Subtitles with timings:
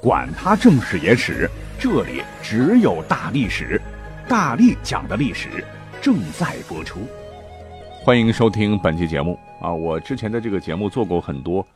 [0.00, 1.48] 管他正史野史。
[1.78, 3.80] 这里只有大历史，
[4.28, 5.64] 大力讲的历史
[6.00, 7.00] 正在播出，
[8.02, 9.70] 欢迎收听本期节目啊！
[9.70, 11.66] 我之前的这个节目做过很多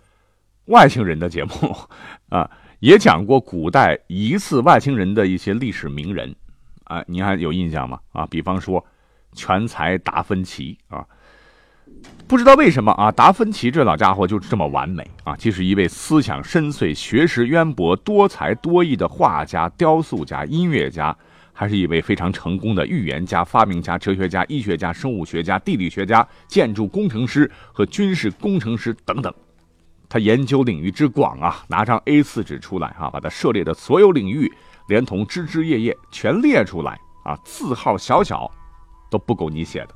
[0.66, 1.50] 外星人的节目
[2.28, 6.34] 啊，也讲过古代疑似外星人的一些历史名人
[6.84, 7.98] 啊，你还有印象吗？
[8.12, 8.84] 啊，比方说
[9.32, 11.04] 全才达芬奇啊。
[12.26, 15.36] 不知道为什么啊，达芬奇这老家伙就是这么完美啊！
[15.36, 21.16] 既是一位思想深邃、学识渊博、多才多艺的画家、雕塑家、音乐家，
[21.52, 29.32] 还是一位非常成功的预言家、发明家、哲学家、医学家、生物学家、地理学家、建筑工程师和军事工程师等等。
[30.08, 34.50] 他研究领域之广啊，拿张 A4 纸出来啊，把他涉猎的所有领域，
[34.88, 38.50] 连同枝枝叶叶全列出来啊，字号小小
[39.10, 39.88] 都不够你写的。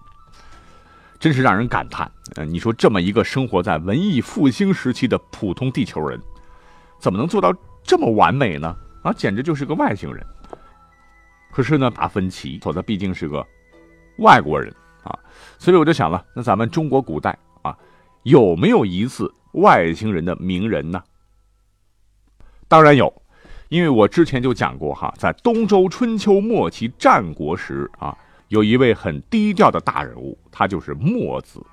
[1.18, 6.20] 真是让人感叹，呃，你说这么一个生活在文艺复兴时期的普通地球人，
[7.00, 7.52] 怎么能做到
[7.82, 8.76] 这么完美呢？
[9.02, 10.24] 啊，简直就是个外星人。
[11.50, 13.44] 可是呢，达芬奇，他毕竟是个
[14.18, 15.18] 外国人啊，
[15.58, 17.76] 所以我就想了，那咱们中国古代啊，
[18.22, 21.02] 有没有疑似外星人的名人呢？
[22.68, 23.12] 当然有，
[23.70, 28.16] 因为我之前就讲过哈，在东周春秋末期战国时啊。
[28.48, 31.64] 有一位很低调的大人物，他就是墨子。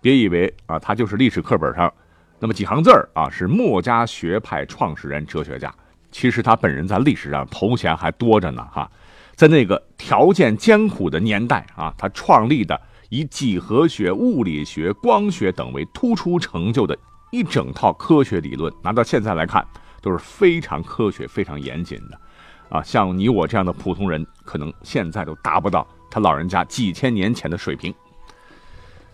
[0.00, 1.92] 别以为啊，他就是历史课本上
[2.38, 5.72] 那么几行字儿啊，是墨家学派创始人、哲学家。
[6.10, 8.90] 其实他本人在历史上头衔还多着呢哈。
[9.34, 16.96] 在那个条件艰苦的年代啊，他创立的以几何学、物理学、光学等为突出成就的
[17.30, 19.66] 一整套科学理论，拿到现在来看
[20.02, 22.20] 都是非常科学、非常严谨的。
[22.68, 25.86] 啊，像你我这样的普通人，可能现在都达不到。
[26.12, 27.92] 他老人家几千年前的水平。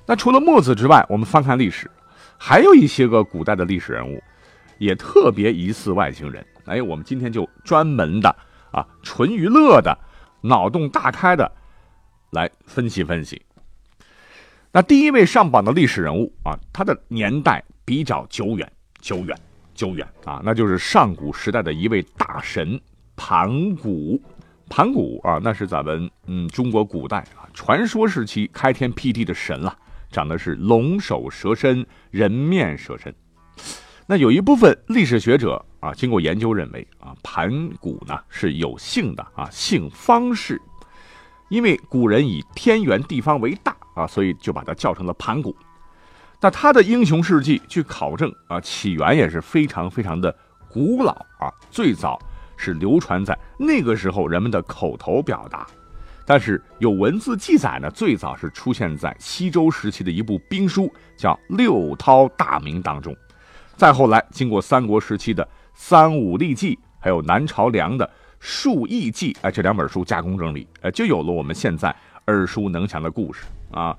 [0.04, 1.88] 那除了墨子之外，我们翻看历史，
[2.36, 4.20] 还有一些个古代的历史人物，
[4.78, 6.44] 也特别疑似外星人。
[6.64, 8.34] 哎，我们今天就专门的
[8.72, 9.96] 啊，纯娱乐的，
[10.40, 11.50] 脑洞大开的
[12.30, 13.40] 来分析分析。
[14.72, 19.38] 那第一位上榜的历史人物啊，他的年代比较久远，久远，
[19.72, 22.80] 久远啊，那就是上古时代的一位大神
[23.14, 24.20] 盘古。
[24.68, 29.76] 盘古啊，那是咱们嗯中国古代啊传说时期开天辟地的神了，
[30.10, 33.14] 长得是龙首蛇身，人面蛇身。
[34.06, 40.60] 那有一部分历史学者啊，经过研究认为啊，盘古呢是有姓的啊，姓方氏，
[41.50, 45.54] 因为古人以天圆地方为大啊，所以就把它叫成了盘古。
[46.40, 50.34] 那他的英雄事迹据考证啊，起源也是非常非常的
[50.70, 52.18] 古老啊，最早。
[52.58, 55.66] 是流传在那个时候人们的口头表达，
[56.26, 63.16] 但是有文字记载呢，最早是出现在西周时期的一部兵书，叫《六韬大名》当中。
[63.76, 68.04] 再后来，经过三国时期的《三五历记》，还有南朝梁的
[68.40, 71.94] 《述异记》，哎，这两本书加工整理，哎，就有了我们现在
[72.26, 73.96] 耳熟能详的故事啊。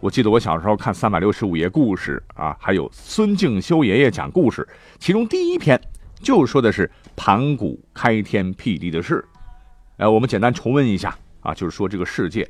[0.00, 4.66] 我记得我小时候看《三百六十五页故事》啊，还有孙敬修爷爷讲故事，
[4.98, 5.78] 其中第一篇。
[6.20, 9.24] 就说的是盘古开天辟地的事，
[9.98, 12.48] 哎，我们简单重温一下啊，就是说这个世界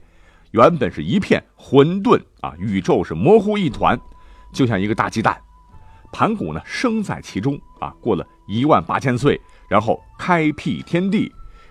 [0.52, 3.98] 原本是一片混沌啊，宇宙是模糊一团，
[4.52, 5.38] 就像一个大鸡蛋，
[6.12, 11.30] 盘古呢生在其中啊，过了一万八千岁，然后开辟天地，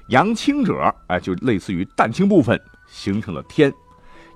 [0.10, 3.74] 阳清者哎，就类似于蛋清部分形成了天，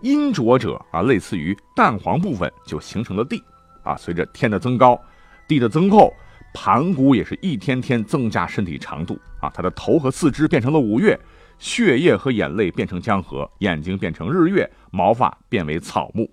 [0.01, 3.41] 阴浊者啊，类似于蛋黄部分就形成了地
[3.83, 4.99] 啊，随着天的增高，
[5.47, 6.11] 地的增厚。
[6.53, 11.17] 盘古也是一天天增加身体长度啊，他的头和四肢变成了五岳，
[11.57, 16.29] 血液和眼泪变成江河，眼睛变成日月，毛发变为草木，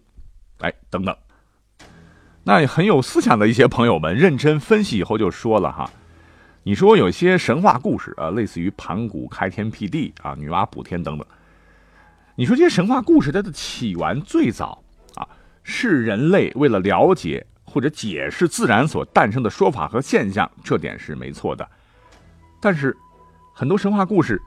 [0.58, 1.16] 哎，等等。
[2.42, 5.90] 那很有思想的一些朋友们认真分析以后就说了哈，
[6.62, 11.26] 你说有些神话故事啊，类似于盘古开天辟地啊，女娲补天等等，
[12.34, 14.82] 你说这些神话故事它的起源最早
[15.14, 15.28] 啊，
[15.62, 17.46] 是人类为了了解。
[17.68, 21.68] 或者解释自然所诞生的说法和现象，这点是没错的。
[22.60, 22.96] 但是，
[23.54, 24.40] 很多神话故事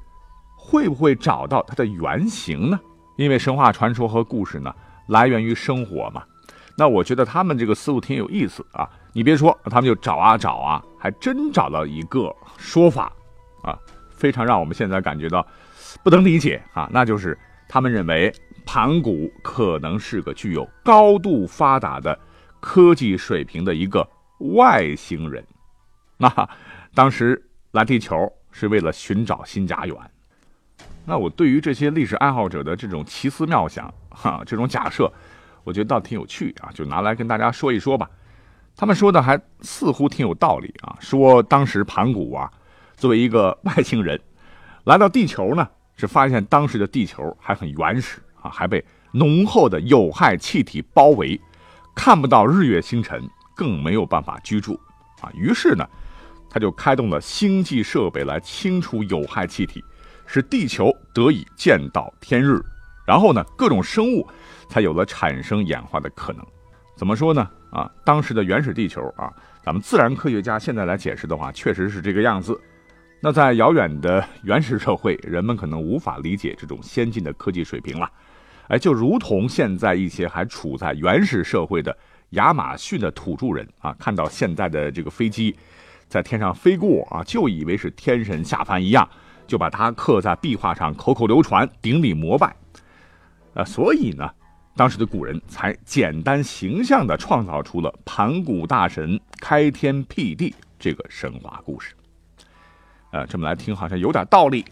[0.57, 2.79] 会不会找到它的原型呢？
[3.17, 4.73] 因为神话传说和故事呢，
[5.07, 6.23] 来源于生活嘛。
[6.77, 8.89] 那我觉得他们这个思路挺有意思啊。
[9.13, 13.11] 你别说，他们就找啊找啊，还真找到一个说法
[13.61, 13.77] 啊，
[14.09, 15.45] 非常让我们现在感觉到
[16.03, 17.37] 不能理解啊，那就是
[17.67, 18.33] 他们认为
[18.65, 22.17] 盘古可能是个具有高度发达的
[22.61, 24.07] 科技水平的一个
[24.55, 25.45] 外星人。
[26.15, 26.49] 那
[26.95, 29.95] 当时来地球是为了寻找新家园。
[31.03, 35.11] 那我对于这些历史爱好者的这种奇思妙想，哈， 这种假设，
[35.63, 38.09] 我觉得倒挺有趣啊，就拿来跟大家说一说吧。
[38.75, 42.49] 他们说的还似乎挺有道理啊，说当时盘古啊，
[42.95, 44.19] 作为一个外星人，
[44.83, 45.67] 来到地球呢，
[45.97, 51.39] 是发现当时的地球还很原始啊，还被浓厚的有害气体包围，
[51.95, 54.79] 看不到日月星辰，更没有办法居住
[55.21, 55.29] 啊。
[55.33, 55.87] 于是呢，
[56.49, 59.83] 他就开动了星际设备来清除有害气体。
[60.27, 62.57] 使地球得以见到天日，
[63.05, 64.25] 然后呢，各种生物
[64.69, 66.45] 才有了产生演化的可能。
[66.95, 67.45] 怎么说呢？
[67.69, 69.29] 啊，当时的原始地球啊，
[69.61, 72.57] 咱们自然科学家现在来解释的话，确实是这个样子。
[73.19, 78.09] 那在遥远的原始社会，人们可能无法理解这种先进的科技水平了。
[78.71, 81.95] 哎，就如同现在一些还处在原始社会的
[82.29, 85.53] 亚马逊的土著人啊，看到现在的这个飞机
[86.07, 89.07] 在天上飞过啊，就以为是天神下凡一样。
[89.45, 92.55] 就把它刻在壁画上，口口流传，顶礼膜拜。
[93.55, 94.31] 呃，所以呢，
[94.77, 101.93] 当时的古人才简单形象地创造出了盘古大神开天辟地这个神话故事。
[103.11, 104.63] 呃，这么来听好像有点道理。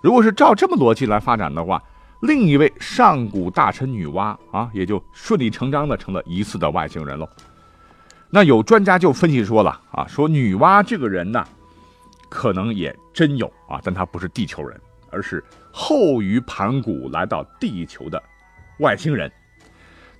[0.00, 1.82] 如果是照这么逻辑来发展的话，
[2.22, 7.28] 另一位上古大臣女娲啊，也就顺理成章的成了疑似的外星人喽。
[8.30, 11.44] 那有专家就分析说了啊，说女娲这个人呢。
[12.30, 14.80] 可能也真有啊，但她不是地球人，
[15.10, 18.22] 而是后于盘古来到地球的
[18.78, 19.30] 外星人。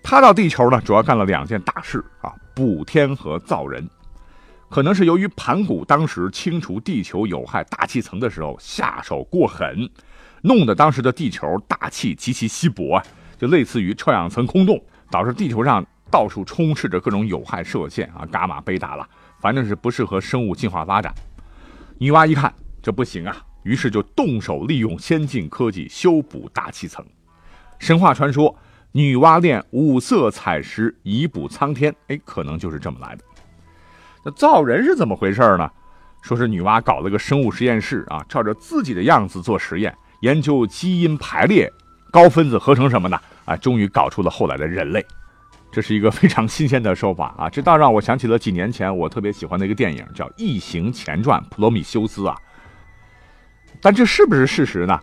[0.02, 3.88] 他到地球呢，主要干了两件大事啊：补天和造人。
[4.69, 9.88] 可能是由于盘古当时清除地球有害大气层的时候下手过狠，
[10.43, 13.03] 弄得当时的地球大气极其稀薄啊，
[13.39, 19.09] 就类似于臭氧层空洞，导致地球上到处充斥着各种有害射线啊，伽马、贝塔了，
[19.41, 21.15] 反正是不适合生物进化发展。
[21.99, 22.53] 女娲一看
[22.83, 27.05] 这不行啊，于是就动手利用先进科技修补大气层。
[27.79, 28.56] 神话传说，
[28.91, 33.25] 女娲炼五色彩石以补苍天，哎，可能就是这么来的。
[34.25, 35.71] 那造人是怎么回事呢？
[36.21, 41.70] 说是女娲搞了个生物实验室啊，照着自己的样子做实验，研究基因排列、
[42.10, 45.04] 高分子合成什么的啊，终于搞出了后来的人类。
[45.70, 47.48] 这是一个非常新鲜的说法啊！
[47.48, 52.36] 这倒让我想起了几年前我特别喜欢的一个电影，叫《异形前传：普罗米修斯》啊。
[53.80, 55.00] 但这是不是事实呢？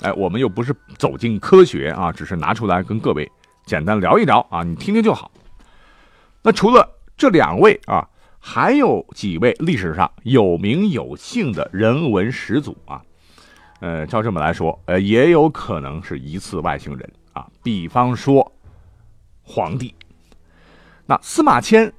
[0.00, 3.30] 哎，我们又不是走进科学啊，只是拿出来跟各位
[3.64, 5.30] 简单聊一聊啊，你听听就好。
[6.42, 6.86] 那除了
[7.16, 8.06] 这两位啊，
[8.40, 13.00] 还有几位历史上有名有姓的人文始祖啊？
[13.84, 17.46] 呃，照这么来说，呃，也有可能是一次外星人啊。
[17.62, 18.50] 比方说。
[19.46, 19.94] 皇帝，
[21.04, 21.92] 那司马迁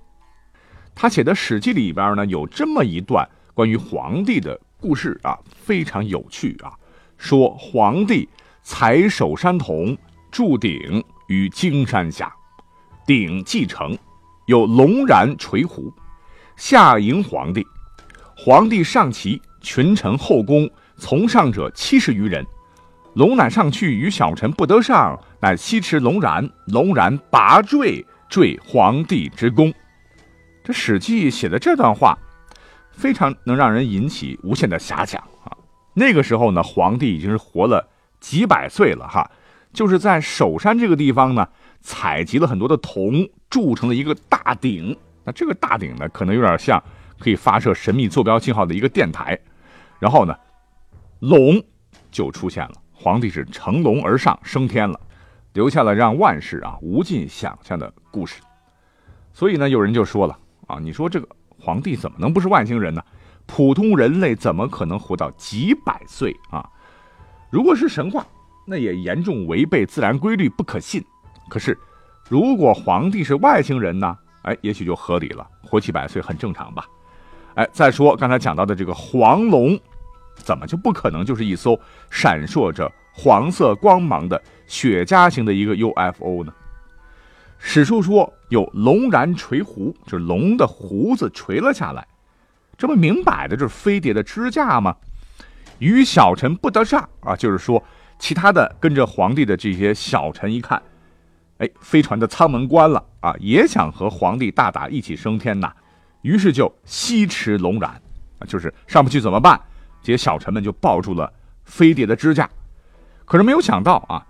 [0.95, 6.73] 他写的《史记》里边呢，有这么一段关于皇帝的故事啊，非常有趣啊。
[7.19, 8.27] 说皇帝
[8.63, 9.95] 采首山童，
[10.31, 12.33] 筑鼎于荆山下，
[13.05, 13.95] 鼎既成，
[14.47, 15.93] 有龙然垂壶，
[16.55, 17.63] 下迎皇帝。
[18.35, 22.45] 皇帝上骑，群臣后宫从上者七十余人。
[23.15, 29.73] 龙乃上去，与小臣不得上，乃西驰龙然，龙然拔坠，坠皇帝之宫。
[30.61, 32.17] 这《史记》写的这段话，
[32.91, 35.55] 非常能让人引起无限的遐想啊！
[35.93, 37.87] 那个时候呢，皇帝已经是活了
[38.19, 39.31] 几百岁了哈，
[39.71, 41.47] 就是在首山这个地方呢，
[41.79, 44.97] 采集了很多的铜，铸成了一个大鼎。
[45.23, 46.83] 那这个大鼎呢，可能有点像
[47.17, 49.39] 可以发射神秘坐标信号的一个电台。
[49.99, 50.35] 然后呢，
[51.27, 51.61] 龙
[52.11, 52.73] 就出现了。
[52.91, 54.99] 皇帝是乘龙而上升天了，
[55.53, 58.41] 留下了让万世啊无尽想象的故事。
[59.33, 61.27] 所以呢，有人就说了啊，你说这个
[61.59, 63.03] 皇帝怎么能不是外星人呢？
[63.45, 66.67] 普通人类怎么可能活到几百岁啊？
[67.51, 68.25] 如果是神话，
[68.65, 71.03] 那也严重违背自然规律，不可信。
[71.49, 71.77] 可是，
[72.29, 74.17] 如果皇帝是外星人呢？
[74.43, 76.85] 哎，也许就合理了，活几百岁很正常吧？
[77.55, 79.79] 哎，再说刚才讲到的这个黄龙。
[80.35, 86.53] 怎么就不可能就是一艘闪烁着黄色光芒的雪茄型的一个 UFO 呢？
[87.57, 92.05] 史书说有龙然垂胡，就是龙的胡子垂了下来，
[92.77, 94.95] 这不明摆的就是飞碟的支架吗？
[95.79, 97.83] 与小臣不得上啊，就是说
[98.19, 100.81] 其他的跟着皇帝的这些小臣一看，
[101.57, 105.73] 哎，飞船的舱门关了啊，也想和皇帝大大一起升天呐，
[106.21, 107.89] 于是就西驰龙然
[108.39, 109.59] 啊，就是上不去怎么办？
[110.05, 111.33] 这些小臣们就抱住了
[111.63, 112.47] 飞碟的支架。
[113.25, 114.23] 可是没有想到啊，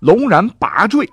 [0.00, 1.10] 龙然拔坠，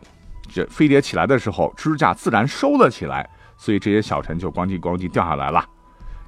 [0.54, 5.66] 这飞碟起来的时候，支架自然收了起来，所以这些小臣就咣叽咣叽掉下来了。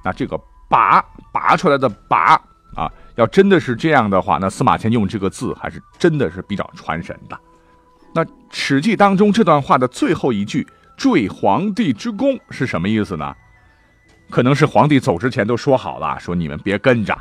[0.02, 2.40] 那这个拔拔出来的拔
[2.74, 7.38] 啊，要真的是这样的话，那司马迁用这个字还是真的是比较传神的。
[8.14, 13.34] 那《史记》当中这段话的最后一句“坠皇帝之宫”是什么意思呢？
[14.30, 17.14] 可能是皇帝走之前都说好了，说你们别跟着。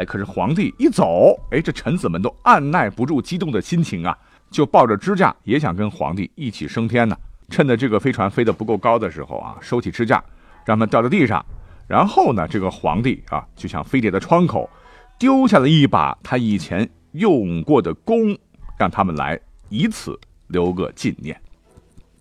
[0.00, 4.16] 哎，可是皇帝一走，哎，这臣子们都按耐不住激动的心情啊，
[4.50, 7.14] 就抱着支架也想跟皇帝一起升天呢。
[7.50, 10.16] 趁着这个飞船飞得不够高的时候啊，收起支架，
[10.64, 11.44] 让他们掉在地上。
[11.86, 14.70] 然后呢，这个皇帝啊，就向飞碟的窗口
[15.18, 18.34] 丢下了一把他以前用过的弓，
[18.78, 19.38] 让他们来
[19.68, 21.38] 以此留个纪念。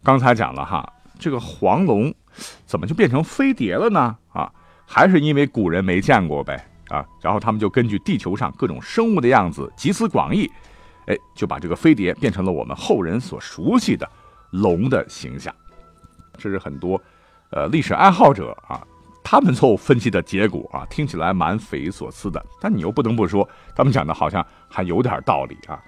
[0.04, 2.14] 刚才讲了哈，这个黄龙
[2.66, 4.18] 怎么就变成飞碟了呢？
[4.34, 4.52] 啊，
[4.86, 6.66] 还是因为古人没见过呗。
[6.90, 10.52] 啊，然后他们就根据地球上各种生物的样子集思广益，
[11.06, 14.10] 哎，就把这个飞碟变成了我们后人所熟悉的
[14.52, 15.54] 龙的形象。
[16.38, 17.00] 这是很多
[17.52, 18.82] 呃历史爱好者啊，
[19.24, 25.80] 他们做分析的结果啊，听起来蛮匪夷所思的，但你又不能不说，他们讲的好像还有点道理啊。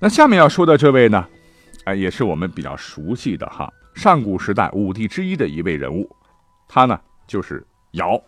[0.00, 1.26] 那下面要说的这位呢，
[1.84, 6.08] 哎，也是我们比较熟悉的哈，上古时代五帝之一的一位人物，
[6.68, 8.22] 他呢就是尧。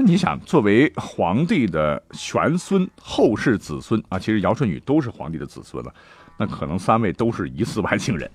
[0.00, 5.92] 那你想，作为皇帝的玄孙、后世子孙啊，其实尧舜禹都是皇帝的子孙了。
[6.36, 8.30] 那可能三位都是疑似外星人。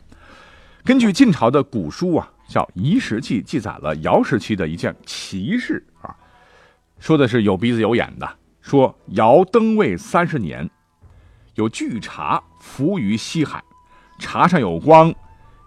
[0.84, 6.14] 根据晋朝的古书啊，叫《遗时记》，记载了尧时期的一件奇事啊，
[7.00, 8.30] 说的是有鼻子有眼的。
[8.60, 10.70] 说尧登位三十年，
[11.56, 13.64] 有巨茶浮于西海，
[14.20, 15.16] 茶上有光，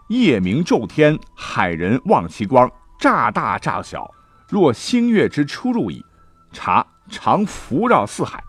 [0.08, 4.12] 夜明昼天，海人望其光，乍大乍小。
[4.48, 6.04] 若星月之出入矣。
[6.52, 8.42] 茶常浮绕四海，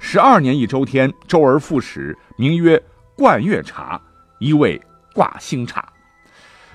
[0.00, 2.82] 十二年一周天，周而复始，名曰
[3.14, 4.00] 冠月茶，
[4.40, 4.80] 一谓
[5.14, 5.86] 挂星茶。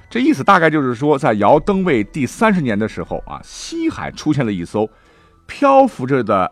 [0.10, 4.90] 这意思大概就是说，在尧登位第三十年的时候啊，西海出现了一艘
[5.46, 6.50] 漂浮着的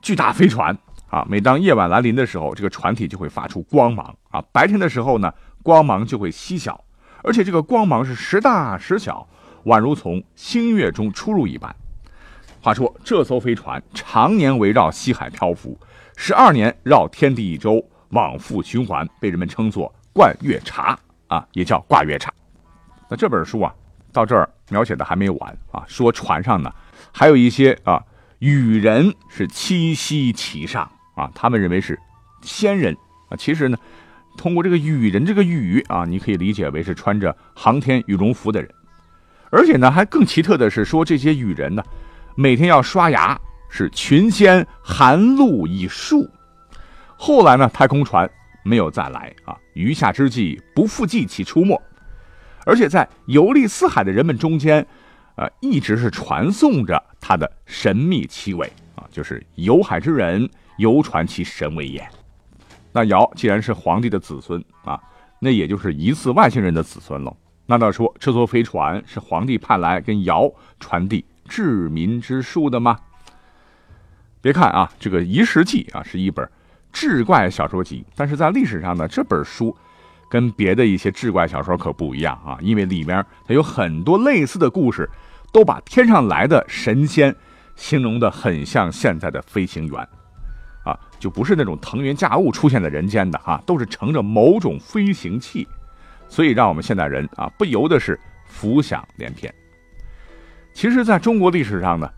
[0.00, 0.74] 巨大飞船
[1.10, 1.26] 啊。
[1.28, 5.30] 每当夜晚来临的时候，这个船体就会发出光芒啊；白天的时候呢，
[5.62, 6.82] 光芒就会稀小，
[7.22, 9.28] 而且这个光芒是时大时小。
[9.64, 11.74] 宛如从星月中出入一般。
[12.60, 15.78] 话说，这艘飞船常年围绕西海漂浮，
[16.16, 22.32] 十二年绕天地一周，往复循环，被人们称作“冠月茶”啊，也叫“挂月茶”。
[23.10, 23.74] 那这本书啊，
[24.12, 25.84] 到这儿描写的还没完啊。
[25.86, 26.72] 说船上呢，
[27.12, 28.02] 还有一些啊
[28.38, 31.98] 羽人是栖息其上啊，他们认为是
[32.40, 32.96] 仙人
[33.28, 33.36] 啊。
[33.36, 33.76] 其实呢，
[34.38, 38.70] 通过这个羽人这个羽啊，你可以理解为是穿着航天羽绒服的人。
[39.54, 41.84] 而且呢，还更奇特的是，说这些羽人呢，
[42.34, 46.28] 每天要刷牙，是群仙含露以漱。
[47.16, 48.28] 后来呢，太空船
[48.64, 51.80] 没有再来啊，余下之际不复记其出没。
[52.66, 54.84] 而且在游历四海的人们中间，
[55.36, 62.04] 呃，一直是传颂着他的神秘气味啊，就是游海之人，游传其神威也。
[62.90, 65.00] 那尧既然是皇帝的子孙啊，
[65.38, 67.36] 那也就是疑似外星人的子孙喽。
[67.66, 72.98] 难道说这艘飞船是皇帝派来跟尧传递治民之术的吗？
[74.40, 76.46] 别看啊，这个《夷时记》啊是一本
[76.92, 79.74] 志怪小说集，但是在历史上呢，这本书
[80.28, 85.08] 跟别的一些志怪小说可不一样啊，因为里面它有很多类似的故事，
[85.50, 87.34] 都把天上来的神仙
[87.76, 90.08] 形容的很像现在的飞行员，
[90.84, 95.66] 啊，就不是那种腾云驾雾出现在人间的啊，都是乘着某种飞行器。
[96.34, 99.54] 所以，让我们现代人啊，不由得是浮想联翩。
[100.72, 102.10] 其实，在中国历史上呢，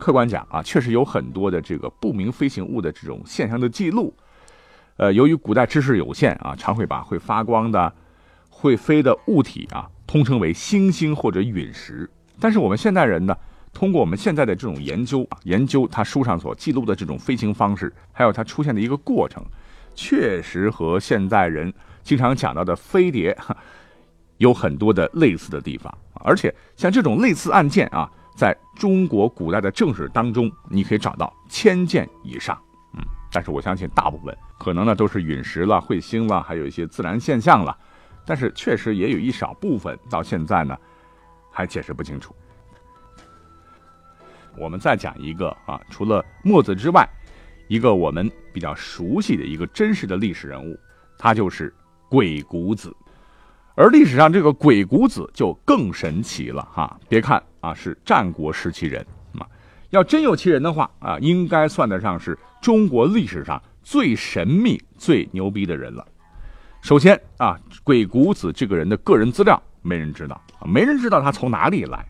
[0.00, 4.12] 客观讲啊，确实有很多的这个不明飞行物的这种现象的记录。
[4.96, 7.94] 呃，由于古代知识有限啊，常会把会发光的、
[8.48, 12.10] 会飞的物体啊，通称为星星或者陨石。
[12.40, 13.36] 但是，我们现代人呢，
[13.72, 19.40] 通过我们现在的这种研究，研究它书上所记录的这种飞行方式，还有它出现的一个过程，
[19.94, 21.72] 确实和现代人。
[22.02, 23.36] 经常讲到的飞碟，
[24.38, 32.58] 有很多的类似的地方，而且像这种类似案件啊，在中国古代的正史当中，你可以找到千件以上。
[32.94, 37.76] 嗯，但是我相信大部分可能呢都是陨石了、彗星了，还有一些自然现象了。
[38.24, 40.76] 但是确实也有一少部分到现在呢
[41.50, 42.34] 还解释不清楚。
[44.56, 47.08] 我们再讲一个啊，除了墨子之外，
[47.68, 50.78] 一个我们比较熟悉的一个真实的历史人物，
[51.18, 51.72] 他就是。
[52.10, 52.92] 鬼谷子，
[53.76, 56.98] 而历史上这个鬼谷子就更神奇了哈！
[57.08, 59.06] 别看啊是战国时期人
[59.38, 59.46] 啊，
[59.90, 66.04] 要真有其人的话啊，应该算得上是中国历史上最神秘、最牛逼的人了。
[66.82, 72.04] 首先啊，鬼谷子这个人的个人资料没人知道，没人知道他从哪里来。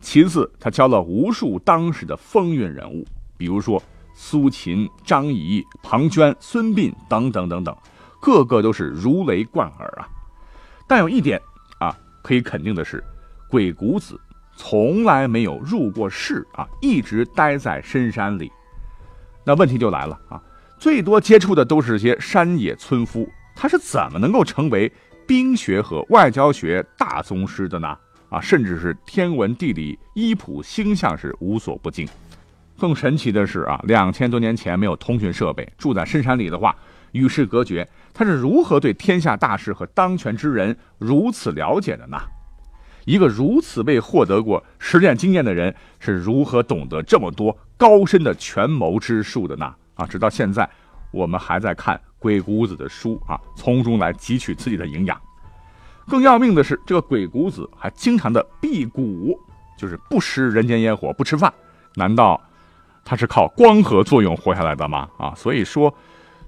[0.00, 3.06] 其次，他教了无数当时的风云人物，
[3.36, 3.80] 比如说
[4.14, 7.76] 苏秦、张仪、庞涓、孙膑等等等等，
[8.22, 10.08] 个个都是如雷贯耳啊。
[10.86, 11.38] 但有一点
[11.78, 13.04] 啊，可以肯定的是，
[13.50, 14.18] 鬼谷子
[14.56, 18.50] 从来没有入过世啊，一直待在深山里。
[19.44, 20.40] 那问题就来了啊，
[20.78, 23.28] 最多接触的都是些山野村夫。
[23.54, 24.90] 他是怎么能够成为
[25.26, 27.98] 兵学和外交学大宗师的呢？
[28.30, 32.08] 啊，甚至是天文地理、医谱、星象是无所不精。
[32.78, 36.74] 更神奇的是啊，两千多年前没有通讯设备，住在深山里的话，
[37.12, 42.18] 与世隔绝，他是如何对天下大事和当权之人如此了解的呢？
[43.04, 49.74] 一个如此未获得过实践经验的人，是如何懂得这么多高深的权谋之术的呢？
[49.94, 50.68] 啊，直到现在，
[51.10, 52.00] 我们还在看。
[52.18, 55.20] 鬼谷子的书啊，从中来汲取自己的营养。
[56.06, 59.36] 更要命的是，这个鬼谷子还经常的辟谷，
[59.76, 61.52] 就是不食人间烟火，不吃饭。
[61.96, 62.40] 难道
[63.04, 65.08] 他是靠光合作用活下来的吗？
[65.18, 65.92] 啊，所以说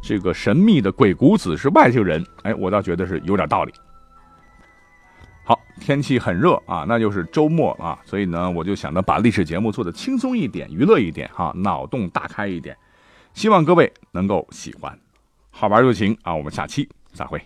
[0.07, 3.73] 这个神秘的鬼谷子是外星人，哎，我倒觉得是有点道理。
[5.43, 12.77] 好，天气很热啊，那就是周末啊，所以呢，我就想着把历史节目做的轻松一点，娱乐一点，哈，脑洞大开一点，
[13.33, 14.99] 希望各位能够喜欢。
[15.51, 16.35] 好玩就行啊！
[16.35, 17.41] 我们下期再会。